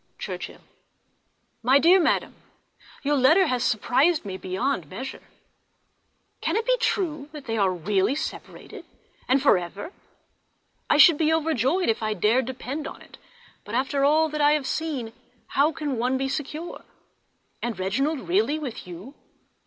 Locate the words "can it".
6.41-6.65